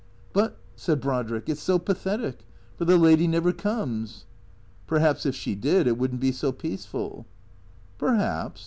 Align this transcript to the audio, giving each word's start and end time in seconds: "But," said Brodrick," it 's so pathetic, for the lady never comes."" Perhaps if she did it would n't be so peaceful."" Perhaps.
"But," 0.33 0.57
said 0.75 0.99
Brodrick," 0.99 1.47
it 1.47 1.59
's 1.59 1.61
so 1.61 1.77
pathetic, 1.77 2.43
for 2.75 2.85
the 2.85 2.97
lady 2.97 3.27
never 3.27 3.53
comes."" 3.53 4.25
Perhaps 4.87 5.27
if 5.27 5.35
she 5.35 5.53
did 5.53 5.85
it 5.85 5.95
would 5.95 6.15
n't 6.15 6.19
be 6.21 6.31
so 6.31 6.51
peaceful."" 6.51 7.27
Perhaps. 7.99 8.59